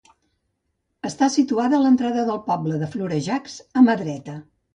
[1.09, 4.37] Està situada a l'entrada del poble de Florejacs, a mà dreta.